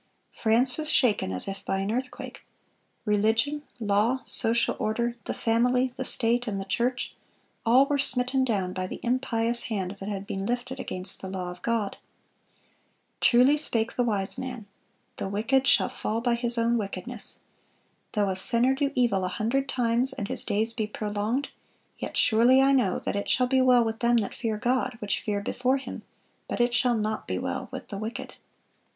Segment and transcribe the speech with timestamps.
[0.33, 2.43] France was shaken as if by an earthquake.
[3.05, 8.87] Religion, law, social order, the family, the state, and the church,—all were smitten down by
[8.87, 11.97] the impious hand that had been lifted against the law of God.
[13.19, 14.65] Truly spake the wise man:
[15.17, 17.41] "The wicked shall fall by his own wickedness."
[18.13, 21.49] "Though a sinner do evil a hundred times, and his days be prolonged,
[21.99, 25.21] yet surely I know that it shall be well with them that fear God, which
[25.21, 26.01] fear before Him:
[26.47, 28.33] but it shall not be well with the wicked."